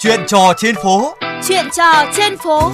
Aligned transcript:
Chuyện 0.00 0.20
trò 0.26 0.52
trên 0.56 0.74
phố. 0.74 1.14
Chuyện 1.48 1.64
trò 1.76 2.04
trên 2.16 2.36
phố. 2.36 2.72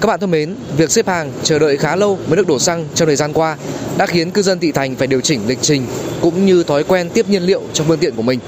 Các 0.00 0.06
bạn 0.06 0.20
thân 0.20 0.30
mến, 0.30 0.54
việc 0.76 0.90
xếp 0.90 1.08
hàng 1.08 1.32
chờ 1.42 1.58
đợi 1.58 1.76
khá 1.76 1.96
lâu 1.96 2.18
mới 2.26 2.36
được 2.36 2.46
đổ 2.46 2.58
xăng 2.58 2.84
trong 2.94 3.06
thời 3.06 3.16
gian 3.16 3.32
qua 3.32 3.56
đã 3.98 4.06
khiến 4.06 4.30
cư 4.30 4.42
dân 4.42 4.58
thị 4.58 4.72
thành 4.72 4.96
phải 4.96 5.06
điều 5.06 5.20
chỉnh 5.20 5.40
lịch 5.46 5.58
trình 5.62 5.86
cũng 6.20 6.46
như 6.46 6.62
thói 6.62 6.84
quen 6.84 7.10
tiếp 7.10 7.28
nhiên 7.28 7.42
liệu 7.42 7.62
trong 7.72 7.86
phương 7.88 7.98
tiện 7.98 8.14
của 8.16 8.22
mình. 8.22 8.38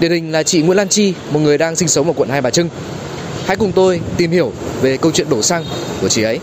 Điển 0.00 0.10
hình 0.10 0.32
là 0.32 0.42
chị 0.42 0.62
Nguyễn 0.62 0.76
Lan 0.76 0.88
Chi, 0.88 1.14
một 1.30 1.40
người 1.40 1.58
đang 1.58 1.76
sinh 1.76 1.88
sống 1.88 2.06
ở 2.06 2.12
quận 2.16 2.28
Hai 2.28 2.40
Bà 2.40 2.50
Trưng. 2.50 2.68
Hãy 3.46 3.56
cùng 3.56 3.72
tôi 3.72 4.00
tìm 4.16 4.30
hiểu 4.30 4.52
về 4.82 4.96
câu 4.96 5.12
chuyện 5.12 5.30
đổ 5.30 5.42
xăng 5.42 5.64
của 6.00 6.08
chị 6.08 6.22
ấy. 6.22 6.38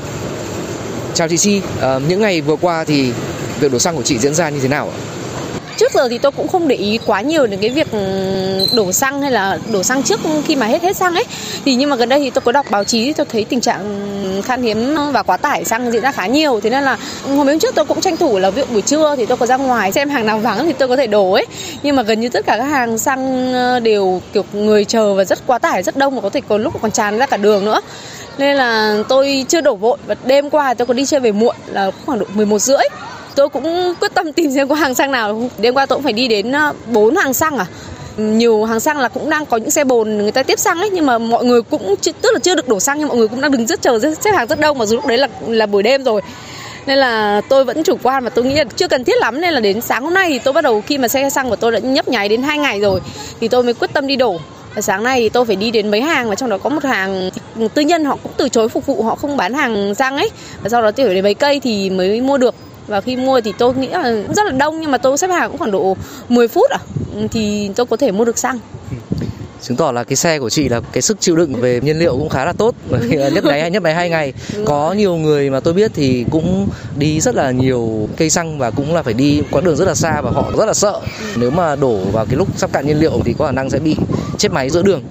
Chào 1.13 1.27
chị 1.27 1.37
Chi, 1.37 1.61
à, 1.81 1.99
những 2.07 2.21
ngày 2.21 2.41
vừa 2.41 2.55
qua 2.55 2.83
thì 2.83 3.13
việc 3.61 3.71
đổ 3.71 3.79
xăng 3.79 3.95
của 3.95 4.03
chị 4.03 4.17
diễn 4.17 4.33
ra 4.33 4.49
như 4.49 4.59
thế 4.59 4.67
nào 4.67 4.89
ạ? 4.89 4.97
trước 5.81 5.93
giờ 5.93 6.09
thì 6.09 6.17
tôi 6.17 6.31
cũng 6.31 6.47
không 6.47 6.67
để 6.67 6.75
ý 6.75 6.99
quá 7.05 7.21
nhiều 7.21 7.47
đến 7.47 7.59
cái 7.61 7.69
việc 7.69 7.91
ừ, 7.91 7.97
đổ 8.75 8.91
xăng 8.91 9.21
hay 9.21 9.31
là 9.31 9.57
đổ 9.71 9.83
xăng 9.83 10.03
trước 10.03 10.19
khi 10.45 10.55
mà 10.55 10.65
hết 10.65 10.81
hết 10.81 10.95
xăng 10.95 11.15
ấy. 11.15 11.25
Thì 11.65 11.75
nhưng 11.75 11.89
mà 11.89 11.95
gần 11.95 12.09
đây 12.09 12.19
thì 12.19 12.29
tôi 12.29 12.41
có 12.41 12.51
đọc 12.51 12.65
báo 12.69 12.83
chí 12.83 13.05
thì 13.05 13.13
tôi 13.13 13.25
thấy 13.25 13.45
tình 13.45 13.61
trạng 13.61 13.81
khan 14.45 14.61
hiếm 14.61 14.95
và 15.11 15.23
quá 15.23 15.37
tải 15.37 15.65
xăng 15.65 15.91
diễn 15.91 16.01
ra 16.01 16.11
khá 16.11 16.27
nhiều. 16.27 16.59
Thế 16.63 16.69
nên 16.69 16.83
là 16.83 16.97
hôm 17.27 17.37
hôm 17.37 17.59
trước 17.59 17.75
tôi 17.75 17.85
cũng 17.85 18.01
tranh 18.01 18.17
thủ 18.17 18.39
là 18.39 18.49
việc 18.49 18.71
buổi 18.71 18.81
trưa 18.81 19.15
thì 19.17 19.25
tôi 19.25 19.37
có 19.37 19.45
ra 19.45 19.57
ngoài 19.57 19.91
xem 19.91 20.09
hàng 20.09 20.25
nào 20.25 20.39
vắng 20.39 20.65
thì 20.65 20.73
tôi 20.73 20.87
có 20.87 20.95
thể 20.95 21.07
đổ 21.07 21.31
ấy. 21.31 21.45
Nhưng 21.83 21.95
mà 21.95 22.03
gần 22.03 22.19
như 22.19 22.29
tất 22.29 22.45
cả 22.45 22.57
các 22.57 22.63
hàng 22.65 22.97
xăng 22.97 23.53
ờ, 23.53 23.79
đều 23.79 24.21
kiểu 24.33 24.45
người 24.53 24.85
chờ 24.85 25.13
và 25.13 25.23
rất 25.23 25.39
quá 25.47 25.59
tải, 25.59 25.83
rất 25.83 25.97
đông 25.97 26.15
và 26.15 26.21
có 26.21 26.29
thể 26.29 26.41
có 26.47 26.57
lúc 26.57 26.73
còn 26.81 26.91
tràn 26.91 27.17
ra 27.17 27.25
cả 27.25 27.37
đường 27.37 27.65
nữa. 27.65 27.81
Nên 28.37 28.55
là 28.55 28.97
tôi 29.09 29.45
chưa 29.47 29.61
đổ 29.61 29.75
vội 29.75 29.97
và 30.07 30.15
đêm 30.25 30.49
qua 30.49 30.73
tôi 30.73 30.85
có 30.85 30.93
đi 30.93 31.05
chơi 31.05 31.19
về 31.19 31.31
muộn 31.31 31.55
là 31.67 31.91
khoảng 32.05 32.19
độ 32.19 32.25
11 32.33 32.59
rưỡi 32.59 32.83
tôi 33.35 33.49
cũng 33.49 33.93
quyết 33.99 34.13
tâm 34.13 34.33
tìm 34.33 34.51
xem 34.51 34.67
có 34.67 34.75
hàng 34.75 34.95
xăng 34.95 35.11
nào. 35.11 35.49
Đêm 35.57 35.73
qua 35.73 35.85
tôi 35.85 35.97
cũng 35.97 36.03
phải 36.03 36.13
đi 36.13 36.27
đến 36.27 36.51
ờ, 36.51 36.73
bốn 36.91 37.15
hàng 37.15 37.33
xăng 37.33 37.57
à? 37.57 37.65
Nhiều 38.17 38.65
hàng 38.65 38.79
xăng 38.79 38.99
là 38.99 39.07
cũng 39.07 39.29
đang 39.29 39.45
có 39.45 39.57
những 39.57 39.71
xe 39.71 39.83
bồn 39.83 40.17
người 40.17 40.31
ta 40.31 40.43
tiếp 40.43 40.59
xăng 40.59 40.79
ấy, 40.79 40.89
nhưng 40.89 41.05
mà 41.05 41.17
mọi 41.17 41.45
người 41.45 41.61
cũng 41.61 41.95
tức 42.21 42.33
là 42.33 42.39
chưa 42.39 42.55
được 42.55 42.67
đổ 42.67 42.79
xăng 42.79 42.99
nhưng 42.99 43.07
mọi 43.07 43.17
người 43.17 43.27
cũng 43.27 43.41
đang 43.41 43.51
đứng 43.51 43.67
rất 43.67 43.81
chờ 43.81 43.99
xếp 44.21 44.31
hàng 44.31 44.47
rất 44.47 44.59
đông 44.59 44.77
mà 44.77 44.85
dù 44.85 44.95
lúc 44.95 45.05
đấy 45.05 45.17
là 45.17 45.27
là 45.47 45.65
buổi 45.65 45.83
đêm 45.83 46.03
rồi. 46.03 46.21
Nên 46.85 46.97
là 46.97 47.41
tôi 47.49 47.65
vẫn 47.65 47.83
chủ 47.83 47.97
quan 48.03 48.23
và 48.23 48.29
tôi 48.29 48.45
nghĩ 48.45 48.55
là 48.55 48.63
chưa 48.63 48.87
cần 48.87 49.03
thiết 49.03 49.17
lắm, 49.19 49.41
nên 49.41 49.53
là 49.53 49.59
đến 49.59 49.81
sáng 49.81 50.03
hôm 50.03 50.13
nay 50.13 50.29
thì 50.29 50.39
tôi 50.39 50.53
bắt 50.53 50.61
đầu 50.61 50.83
khi 50.87 50.97
mà 50.97 51.07
xe 51.07 51.29
xăng 51.29 51.49
của 51.49 51.55
tôi 51.55 51.71
đã 51.71 51.79
nhấp 51.79 52.07
nháy 52.07 52.29
đến 52.29 52.43
hai 52.43 52.57
ngày 52.57 52.79
rồi 52.79 52.99
thì 53.39 53.47
tôi 53.47 53.63
mới 53.63 53.73
quyết 53.73 53.93
tâm 53.93 54.07
đi 54.07 54.15
đổ. 54.15 54.37
Và 54.75 54.81
sáng 54.81 55.03
nay 55.03 55.19
thì 55.19 55.29
tôi 55.29 55.45
phải 55.45 55.55
đi 55.55 55.71
đến 55.71 55.91
mấy 55.91 56.01
hàng 56.01 56.29
và 56.29 56.35
trong 56.35 56.49
đó 56.49 56.57
có 56.57 56.69
một 56.69 56.83
hàng 56.83 57.29
tư 57.73 57.81
nhân 57.81 58.05
họ 58.05 58.17
cũng 58.23 58.31
từ 58.37 58.49
chối 58.49 58.69
phục 58.69 58.85
vụ, 58.85 59.03
họ 59.03 59.15
không 59.15 59.37
bán 59.37 59.53
hàng 59.53 59.95
xăng 59.95 60.17
ấy. 60.17 60.29
Và 60.61 60.69
sau 60.69 60.81
đó 60.81 60.91
tôi 60.91 61.05
phải 61.05 61.15
đến 61.15 61.23
mấy 61.23 61.33
cây 61.33 61.59
thì 61.59 61.89
mới 61.89 62.21
mua 62.21 62.37
được 62.37 62.55
và 62.91 63.01
khi 63.01 63.15
mua 63.15 63.41
thì 63.41 63.53
tôi 63.57 63.75
nghĩ 63.75 63.87
là 63.87 64.23
rất 64.35 64.45
là 64.45 64.51
đông 64.51 64.81
nhưng 64.81 64.91
mà 64.91 64.97
tôi 64.97 65.17
xếp 65.17 65.27
hàng 65.27 65.49
cũng 65.49 65.57
khoảng 65.57 65.71
độ 65.71 65.97
10 66.29 66.47
phút 66.47 66.69
à. 66.69 66.79
Thì 67.31 67.71
tôi 67.75 67.85
có 67.85 67.97
thể 67.97 68.11
mua 68.11 68.25
được 68.25 68.37
xăng. 68.37 68.59
Chứng 69.61 69.77
tỏ 69.77 69.91
là 69.91 70.03
cái 70.03 70.15
xe 70.15 70.39
của 70.39 70.49
chị 70.49 70.69
là 70.69 70.81
cái 70.91 71.01
sức 71.01 71.17
chịu 71.19 71.35
đựng 71.35 71.53
về 71.53 71.81
nhiên 71.83 71.99
liệu 71.99 72.17
cũng 72.17 72.29
khá 72.29 72.45
là 72.45 72.53
tốt. 72.53 72.75
Nhất 73.33 73.43
đấy 73.43 73.71
nhất 73.71 73.83
đấy 73.83 73.93
hai 73.93 74.09
ngày. 74.09 74.33
Có 74.65 74.93
nhiều 74.93 75.15
người 75.15 75.49
mà 75.49 75.59
tôi 75.59 75.73
biết 75.73 75.91
thì 75.93 76.25
cũng 76.31 76.67
đi 76.97 77.19
rất 77.19 77.35
là 77.35 77.51
nhiều 77.51 78.09
cây 78.17 78.29
xăng 78.29 78.57
và 78.57 78.71
cũng 78.71 78.93
là 78.93 79.03
phải 79.03 79.13
đi 79.13 79.41
quãng 79.51 79.63
đường 79.63 79.75
rất 79.75 79.85
là 79.85 79.95
xa 79.95 80.21
và 80.21 80.31
họ 80.31 80.51
rất 80.57 80.65
là 80.65 80.73
sợ. 80.73 81.01
Nếu 81.35 81.51
mà 81.51 81.75
đổ 81.75 81.97
vào 82.11 82.25
cái 82.25 82.35
lúc 82.35 82.47
sắp 82.57 82.73
cạn 82.73 82.87
nhiên 82.87 82.99
liệu 82.99 83.19
thì 83.25 83.35
có 83.37 83.45
khả 83.45 83.51
năng 83.51 83.69
sẽ 83.69 83.79
bị 83.79 83.95
chết 84.41 84.51
máy 84.51 84.69
giữa 84.69 84.81
đường. 84.81 85.01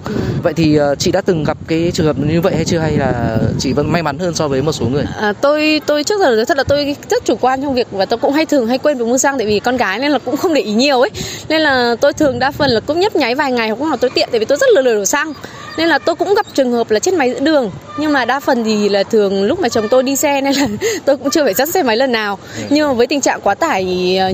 Vậy 0.43 0.53
thì 0.53 0.75
ờ, 0.75 0.95
chị 0.95 1.11
đã 1.11 1.21
từng 1.21 1.43
gặp 1.43 1.57
cái 1.67 1.91
trường 1.93 2.05
hợp 2.05 2.15
như 2.19 2.41
vậy 2.41 2.55
hay 2.55 2.65
chưa? 2.65 2.79
Hay 2.79 2.97
là 2.97 3.37
chị 3.59 3.73
vẫn 3.73 3.91
may 3.91 4.03
mắn 4.03 4.19
hơn 4.19 4.33
so 4.35 4.47
với 4.47 4.61
một 4.61 4.71
số 4.71 4.85
người? 4.85 5.03
À, 5.17 5.33
tôi 5.41 5.81
tôi 5.85 6.03
trước 6.03 6.19
giờ 6.19 6.45
thật 6.47 6.57
là 6.57 6.63
tôi 6.63 6.95
rất 7.09 7.25
chủ 7.25 7.35
quan 7.41 7.61
trong 7.61 7.73
việc 7.73 7.87
và 7.91 8.05
tôi 8.05 8.19
cũng 8.19 8.33
hay 8.33 8.45
thường 8.45 8.67
hay 8.67 8.77
quên 8.77 8.97
việc 8.97 9.07
mua 9.07 9.17
xăng 9.17 9.37
tại 9.37 9.47
vì 9.47 9.59
con 9.59 9.77
gái 9.77 9.99
nên 9.99 10.11
là 10.11 10.19
cũng 10.19 10.37
không 10.37 10.53
để 10.53 10.61
ý 10.61 10.73
nhiều 10.73 11.01
ấy. 11.01 11.09
Nên 11.49 11.61
là 11.61 11.95
tôi 12.01 12.13
thường 12.13 12.39
đa 12.39 12.51
phần 12.51 12.69
là 12.69 12.79
cũng 12.79 12.99
nhấp 12.99 13.15
nháy 13.15 13.35
vài 13.35 13.51
ngày 13.51 13.69
hoặc 13.69 13.89
là 13.89 13.95
tôi 13.95 14.09
tiện 14.09 14.29
tại 14.31 14.39
vì 14.39 14.45
tôi 14.45 14.57
rất 14.57 14.69
lười 14.75 14.83
lười 14.83 14.95
đổ 14.95 15.05
xăng 15.05 15.33
nên 15.77 15.89
là 15.89 15.99
tôi 15.99 16.15
cũng 16.15 16.33
gặp 16.33 16.45
trường 16.53 16.71
hợp 16.71 16.91
là 16.91 16.99
chết 16.99 17.13
máy 17.13 17.31
giữa 17.31 17.39
đường 17.39 17.71
nhưng 17.97 18.13
mà 18.13 18.25
đa 18.25 18.39
phần 18.39 18.63
thì 18.63 18.89
là 18.89 19.03
thường 19.03 19.43
lúc 19.43 19.59
mà 19.59 19.69
chồng 19.69 19.87
tôi 19.89 20.03
đi 20.03 20.15
xe 20.15 20.41
nên 20.41 20.53
là 20.53 20.67
tôi 21.05 21.17
cũng 21.17 21.29
chưa 21.29 21.43
phải 21.43 21.53
dắt 21.53 21.69
xe 21.69 21.83
máy 21.83 21.97
lần 21.97 22.11
nào 22.11 22.39
nhưng 22.69 22.87
mà 22.87 22.93
với 22.93 23.07
tình 23.07 23.21
trạng 23.21 23.41
quá 23.41 23.55
tải 23.55 23.85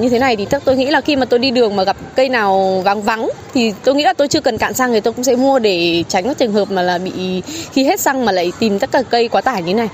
như 0.02 0.10
thế 0.10 0.20
này 0.20 0.36
thì 0.36 0.48
tôi 0.66 0.78
nghĩ 0.78 0.86
là 0.86 1.02
khi 1.02 1.16
mà 1.16 1.26
tôi 1.26 1.40
đi 1.40 1.52
đường 1.52 1.76
mà 1.76 1.84
gặp 1.84 1.98
cây 2.16 2.30
nào 2.30 2.82
vắng 2.86 3.02
vắng 3.02 3.30
thì 3.54 3.74
tôi 3.84 3.96
nghĩ 3.96 4.04
là 4.04 4.14
tôi 4.14 4.28
chưa 4.28 4.42
cần 4.42 4.58
cạn 4.58 4.74
xăng 4.74 4.94
thì 4.94 5.00
tôi 5.00 5.14
cũng 5.14 5.24
sẽ 5.24 5.36
mua 5.36 5.60
để 5.60 6.04
tránh 6.08 6.24
các 6.24 6.38
trường 6.38 6.54
hợp 6.54 6.72
mà 6.72 6.82
là 6.82 6.98
bị 6.98 7.42
khi 7.72 7.84
hết 7.84 8.00
xăng 8.00 8.26
mà 8.26 8.32
lại 8.32 8.52
tìm 8.60 8.80
tất 8.80 8.92
cả 8.92 9.02
cây 9.10 9.28
quá 9.28 9.42
tải 9.42 9.64
như 9.64 9.74
này 9.74 9.90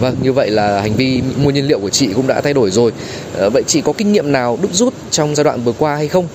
Vâng, 0.00 0.16
như 0.22 0.32
vậy 0.32 0.50
là 0.50 0.80
hành 0.80 0.94
vi 0.94 1.22
mua 1.42 1.50
nhiên 1.50 1.68
liệu 1.68 1.78
của 1.78 1.88
chị 1.88 2.08
cũng 2.14 2.26
đã 2.26 2.40
thay 2.40 2.54
đổi 2.54 2.70
rồi. 2.70 2.92
À, 3.40 3.48
vậy 3.48 3.62
chị 3.66 3.80
có 3.80 3.92
kinh 3.92 4.12
nghiệm 4.12 4.32
nào 4.32 4.58
đúc 4.62 4.74
rút 4.74 4.94
trong 5.10 5.34
giai 5.34 5.44
đoạn 5.44 5.60
vừa 5.64 5.72
qua 5.72 5.96
hay 5.96 6.08
không? 6.08 6.28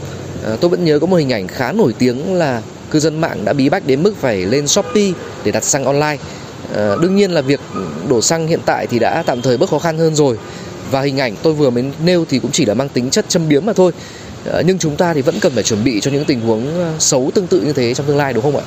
À, 0.45 0.55
tôi 0.61 0.69
vẫn 0.69 0.85
nhớ 0.85 0.99
có 0.99 1.07
một 1.07 1.17
hình 1.17 1.33
ảnh 1.33 1.47
khá 1.47 1.71
nổi 1.71 1.93
tiếng 1.99 2.35
là 2.35 2.61
cư 2.91 2.99
dân 2.99 3.21
mạng 3.21 3.45
đã 3.45 3.53
bí 3.53 3.69
bách 3.69 3.87
đến 3.87 4.03
mức 4.03 4.13
phải 4.19 4.37
lên 4.45 4.67
Shopee 4.67 5.11
để 5.43 5.51
đặt 5.51 5.63
xăng 5.63 5.85
online. 5.85 6.17
À, 6.75 6.95
đương 7.01 7.15
nhiên 7.15 7.31
là 7.31 7.41
việc 7.41 7.59
đổ 8.09 8.21
xăng 8.21 8.47
hiện 8.47 8.59
tại 8.65 8.87
thì 8.87 8.99
đã 8.99 9.23
tạm 9.25 9.41
thời 9.41 9.57
bớt 9.57 9.69
khó 9.69 9.79
khăn 9.79 9.97
hơn 9.97 10.15
rồi. 10.15 10.37
Và 10.91 11.01
hình 11.01 11.17
ảnh 11.17 11.35
tôi 11.43 11.53
vừa 11.53 11.69
mới 11.69 11.83
nêu 12.03 12.25
thì 12.29 12.39
cũng 12.39 12.51
chỉ 12.51 12.65
là 12.65 12.73
mang 12.73 12.89
tính 12.89 13.09
chất 13.09 13.25
châm 13.29 13.49
biếm 13.49 13.65
mà 13.65 13.73
thôi. 13.73 13.91
À, 14.53 14.61
nhưng 14.65 14.77
chúng 14.77 14.95
ta 14.95 15.13
thì 15.13 15.21
vẫn 15.21 15.39
cần 15.39 15.51
phải 15.53 15.63
chuẩn 15.63 15.83
bị 15.83 15.99
cho 15.99 16.11
những 16.11 16.25
tình 16.25 16.41
huống 16.41 16.77
ờ, 16.77 16.93
xấu 16.99 17.31
tương 17.35 17.47
tự 17.47 17.61
như 17.61 17.73
thế 17.73 17.93
trong 17.93 18.05
tương 18.05 18.17
lai 18.17 18.33
đúng 18.33 18.43
không 18.43 18.57
ạ? 18.57 18.63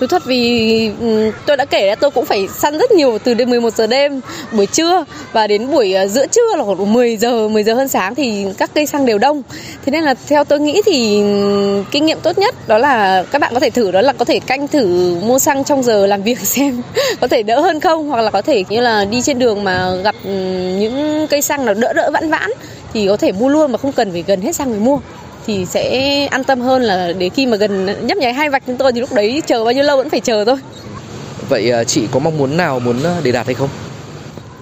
Thú 0.00 0.06
thật 0.06 0.22
vì 0.24 0.92
ừ, 1.00 1.32
tôi 1.46 1.56
đã 1.56 1.64
kể 1.64 1.86
là 1.86 1.94
tôi 1.94 2.10
cũng 2.10 2.24
phải 2.24 2.48
săn 2.48 2.78
rất 2.78 2.90
nhiều 2.90 3.18
từ 3.24 3.34
đêm 3.34 3.50
11 3.50 3.74
giờ 3.74 3.86
đêm, 3.86 4.20
buổi 4.52 4.66
trưa 4.66 5.04
và 5.32 5.46
đến 5.46 5.70
buổi 5.70 5.92
ờ, 5.92 6.06
giữa 6.06 6.26
trưa 6.26 6.56
là 6.56 6.64
khoảng 6.64 6.92
10 6.92 7.16
giờ 7.16 7.48
10 7.48 7.64
giờ 7.64 7.74
hơn 7.74 7.88
sáng 7.88 8.14
thì 8.14 8.46
các 8.58 8.70
cây 8.74 8.86
xăng 8.86 9.06
đều 9.06 9.18
đông. 9.18 9.42
Thế 9.84 9.90
nên 9.92 10.04
là 10.04 10.14
theo 10.28 10.44
tôi 10.44 10.60
nghĩ 10.60 10.82
thì 10.86 11.20
ừ, 11.20 11.84
kinh 11.90 12.06
nghiệm 12.06 12.18
tốt 12.20 12.38
nhất 12.38 12.68
đó 12.68 12.78
là 12.78 13.24
các 13.30 13.40
bạn 13.40 13.54
có 13.54 13.60
thể 13.60 13.70
thử, 13.70 13.90
đó 13.90 14.00
là 14.00 14.12
có 14.12 14.24
thể 14.24 14.40
canh 14.40 14.68
thử 14.68 15.16
mua 15.22 15.38
xăng 15.38 15.64
trong 15.64 15.82
giờ 15.82 16.06
làm 16.06 16.22
việc 16.22 16.38
xem 16.46 16.82
có 17.20 17.28
thể 17.28 17.42
đỡ 17.42 17.60
hơn 17.60 17.80
không, 17.80 18.08
hoặc 18.08 18.20
là 18.22 18.30
có 18.30 18.42
thể 18.42 18.64
như 18.68 18.80
là 18.80 19.04
đi 19.04 19.22
trên 19.22 19.38
đường 19.38 19.64
mà 19.64 19.90
gặp 20.04 20.14
ừ, 20.24 20.30
những 20.78 21.26
cây 21.30 21.42
xăng 21.42 21.64
nào 21.64 21.74
đỡ 21.74 21.92
đỡ 21.92 22.10
vãn 22.12 22.30
vãn 22.30 22.50
thì 22.92 23.08
có 23.08 23.16
thể 23.16 23.32
mua 23.32 23.48
luôn 23.48 23.72
mà 23.72 23.78
không 23.78 23.92
cần 23.92 24.12
phải 24.12 24.24
gần 24.26 24.40
hết 24.40 24.52
xăng 24.52 24.70
mới 24.70 24.78
mua 24.78 24.98
thì 25.46 25.66
sẽ 25.66 26.26
an 26.30 26.44
tâm 26.44 26.60
hơn 26.60 26.82
là 26.82 27.12
để 27.18 27.28
khi 27.28 27.46
mà 27.46 27.56
gần 27.56 27.86
nhấp 28.06 28.18
nháy 28.18 28.32
hai 28.32 28.50
vạch 28.50 28.62
chúng 28.66 28.76
tôi 28.76 28.92
thì 28.92 29.00
lúc 29.00 29.12
đấy 29.12 29.42
chờ 29.46 29.64
bao 29.64 29.72
nhiêu 29.72 29.84
lâu 29.84 29.96
vẫn 29.96 30.10
phải 30.10 30.20
chờ 30.20 30.44
thôi. 30.44 30.56
Vậy 31.48 31.70
à, 31.70 31.84
chị 31.84 32.02
có 32.12 32.20
mong 32.20 32.38
muốn 32.38 32.56
nào 32.56 32.80
muốn 32.80 33.02
à, 33.04 33.16
để 33.22 33.32
đạt 33.32 33.46
hay 33.46 33.54
không? 33.54 33.68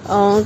Ờ, 0.09 0.43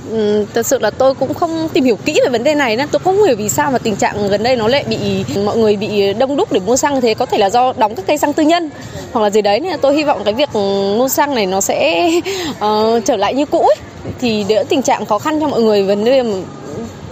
thật 0.53 0.65
sự 0.65 0.79
là 0.79 0.89
tôi 0.89 1.13
cũng 1.13 1.33
không 1.33 1.69
tìm 1.73 1.83
hiểu 1.83 1.95
kỹ 2.05 2.19
về 2.23 2.29
vấn 2.29 2.43
đề 2.43 2.55
này 2.55 2.75
nên 2.75 2.87
tôi 2.91 2.99
không 2.99 3.23
hiểu 3.23 3.35
vì 3.35 3.49
sao 3.49 3.71
mà 3.71 3.77
tình 3.77 3.95
trạng 3.95 4.27
gần 4.27 4.43
đây 4.43 4.55
nó 4.55 4.67
lại 4.67 4.83
bị 4.89 4.97
mọi 5.45 5.57
người 5.57 5.75
bị 5.75 6.13
đông 6.13 6.35
đúc 6.35 6.51
để 6.51 6.59
mua 6.59 6.75
xăng 6.75 7.01
thế 7.01 7.13
có 7.13 7.25
thể 7.25 7.37
là 7.37 7.49
do 7.49 7.73
đóng 7.77 7.95
các 7.95 8.05
cây 8.07 8.17
xăng 8.17 8.33
tư 8.33 8.43
nhân 8.43 8.69
hoặc 9.11 9.21
là 9.21 9.29
gì 9.29 9.41
đấy 9.41 9.59
nên 9.59 9.79
tôi 9.79 9.95
hy 9.95 10.03
vọng 10.03 10.21
cái 10.25 10.33
việc 10.33 10.49
mua 10.97 11.07
xăng 11.07 11.35
này 11.35 11.45
nó 11.45 11.61
sẽ 11.61 12.09
uh, 12.51 13.05
trở 13.05 13.15
lại 13.15 13.33
như 13.33 13.45
cũ 13.45 13.59
ấy. 13.59 13.75
thì 14.21 14.45
đỡ 14.49 14.63
tình 14.69 14.81
trạng 14.81 15.05
khó 15.05 15.19
khăn 15.19 15.39
cho 15.39 15.47
mọi 15.47 15.61
người 15.61 15.83
vấn 15.83 16.05
đề 16.05 16.23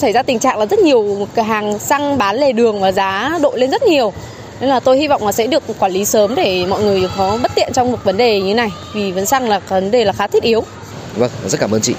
xảy 0.02 0.12
ra 0.12 0.24
tình 0.24 0.40
trạng 0.40 0.60
là 0.60 0.66
rất 0.66 0.80
nhiều 0.80 1.28
cửa 1.36 1.42
hàng 1.42 1.80
xăng 1.80 2.18
bán 2.18 2.36
lề 2.36 2.52
đường 2.52 2.82
và 2.82 2.92
giá 2.92 3.40
đội 3.42 3.60
lên 3.60 3.72
rất 3.72 3.84
nhiều 3.84 4.14
nên 4.60 4.70
là 4.70 4.80
tôi 4.80 4.98
hy 4.98 5.08
vọng 5.08 5.26
là 5.26 5.32
sẽ 5.32 5.48
được 5.48 5.64
quản 5.80 5.92
lý 5.92 6.06
sớm 6.06 6.36
để 6.36 6.66
mọi 6.66 6.84
người 6.84 7.10
có 7.18 7.40
bất 7.44 7.52
tiện 7.56 7.74
trong 7.74 7.92
một 7.92 8.04
vấn 8.04 8.18
đề 8.18 8.42
như 8.42 8.54
này 8.54 8.70
vì 8.94 9.12
vấn 9.12 9.26
xăng 9.26 9.50
là 9.50 9.60
vấn 9.60 9.92
đề 9.92 10.06
là 10.06 10.14
khá 10.14 10.28
thiết 10.28 10.44
yếu. 10.44 10.64
Vâng, 11.16 11.32
rất 11.48 11.60
cảm 11.60 11.72
ơn 11.72 11.82
chị. 11.82 11.94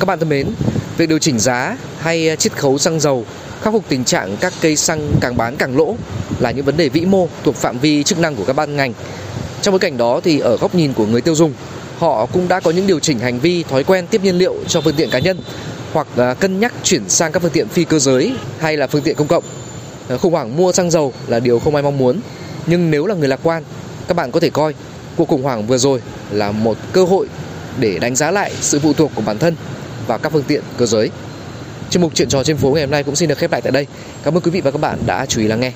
Các 0.00 0.06
bạn 0.06 0.18
thân 0.18 0.28
mến, 0.28 0.46
việc 0.96 1.08
điều 1.08 1.18
chỉnh 1.18 1.38
giá 1.38 1.76
hay 2.00 2.36
chiết 2.38 2.52
khấu 2.52 2.78
xăng 2.78 3.00
dầu 3.00 3.24
khắc 3.62 3.72
phục 3.72 3.84
tình 3.88 4.04
trạng 4.04 4.36
các 4.36 4.52
cây 4.60 4.76
xăng 4.76 5.12
càng 5.20 5.36
bán 5.36 5.56
càng 5.56 5.76
lỗ 5.76 5.94
là 6.38 6.50
những 6.50 6.64
vấn 6.64 6.76
đề 6.76 6.88
vĩ 6.88 7.00
mô 7.00 7.28
thuộc 7.44 7.56
phạm 7.56 7.78
vi 7.78 8.02
chức 8.02 8.18
năng 8.18 8.36
của 8.36 8.44
các 8.44 8.52
ban 8.52 8.76
ngành. 8.76 8.92
Trong 9.62 9.72
bối 9.72 9.78
cảnh 9.78 9.96
đó 9.96 10.20
thì 10.24 10.38
ở 10.38 10.56
góc 10.56 10.74
nhìn 10.74 10.92
của 10.92 11.06
người 11.06 11.20
tiêu 11.20 11.34
dùng, 11.34 11.52
họ 11.98 12.26
cũng 12.26 12.48
đã 12.48 12.60
có 12.60 12.70
những 12.70 12.86
điều 12.86 12.98
chỉnh 13.00 13.18
hành 13.18 13.38
vi, 13.38 13.62
thói 13.62 13.84
quen 13.84 14.06
tiếp 14.06 14.20
nhiên 14.24 14.38
liệu 14.38 14.54
cho 14.68 14.80
phương 14.80 14.94
tiện 14.96 15.10
cá 15.10 15.18
nhân 15.18 15.38
hoặc 15.92 16.06
à, 16.16 16.34
cân 16.34 16.60
nhắc 16.60 16.72
chuyển 16.82 17.08
sang 17.08 17.32
các 17.32 17.42
phương 17.42 17.52
tiện 17.52 17.68
phi 17.68 17.84
cơ 17.84 17.98
giới 17.98 18.32
hay 18.58 18.76
là 18.76 18.86
phương 18.86 19.02
tiện 19.02 19.16
công 19.16 19.26
cộng. 19.26 19.44
À, 20.08 20.16
khủng 20.16 20.32
hoảng 20.32 20.56
mua 20.56 20.72
xăng 20.72 20.90
dầu 20.90 21.12
là 21.26 21.40
điều 21.40 21.58
không 21.58 21.74
ai 21.74 21.82
mong 21.82 21.98
muốn, 21.98 22.20
nhưng 22.66 22.90
nếu 22.90 23.06
là 23.06 23.14
người 23.14 23.28
lạc 23.28 23.40
quan, 23.42 23.62
các 24.08 24.16
bạn 24.16 24.30
có 24.30 24.40
thể 24.40 24.50
coi 24.50 24.74
cuộc 25.16 25.28
khủng 25.28 25.42
hoảng 25.42 25.66
vừa 25.66 25.78
rồi 25.78 26.00
là 26.30 26.52
một 26.52 26.76
cơ 26.92 27.04
hội 27.04 27.26
để 27.78 27.98
đánh 27.98 28.16
giá 28.16 28.30
lại 28.30 28.52
sự 28.60 28.78
phụ 28.78 28.92
thuộc 28.92 29.10
của 29.14 29.22
bản 29.22 29.38
thân 29.38 29.56
vào 30.06 30.18
các 30.18 30.32
phương 30.32 30.44
tiện 30.48 30.62
cơ 30.76 30.86
giới. 30.86 31.10
chương 31.90 32.02
mục 32.02 32.12
chuyện 32.14 32.28
trò 32.28 32.44
trên 32.44 32.56
phố 32.56 32.70
ngày 32.70 32.82
hôm 32.82 32.90
nay 32.90 33.02
cũng 33.02 33.16
xin 33.16 33.28
được 33.28 33.38
khép 33.38 33.52
lại 33.52 33.60
tại 33.60 33.72
đây. 33.72 33.86
Cảm 34.22 34.36
ơn 34.36 34.42
quý 34.42 34.50
vị 34.50 34.60
và 34.60 34.70
các 34.70 34.80
bạn 34.80 34.98
đã 35.06 35.26
chú 35.26 35.40
ý 35.40 35.48
lắng 35.48 35.60
nghe. 35.60 35.72